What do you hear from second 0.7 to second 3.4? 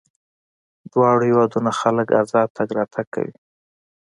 دواړو هېوادونو خلک ازاد تګ راتګ کوي.